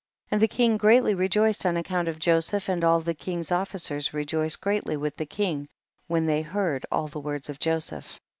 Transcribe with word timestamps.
18. 0.29 0.35
And 0.35 0.41
the 0.41 0.47
king 0.47 0.77
greatly 0.77 1.13
rejoiced 1.13 1.63
on 1.63 1.77
account 1.77 2.07
of 2.07 2.17
Joseph, 2.17 2.67
and 2.67 2.83
all 2.83 3.01
the 3.01 3.13
king's 3.13 3.51
officers 3.51 4.15
rejoiced 4.15 4.59
greatly 4.59 4.97
with 4.97 5.15
the 5.15 5.27
king 5.27 5.69
when 6.07 6.25
they 6.25 6.41
heard 6.41 6.87
all 6.91 7.07
the 7.07 7.19
words 7.19 7.51
of 7.51 7.59
Joseph. 7.59 8.19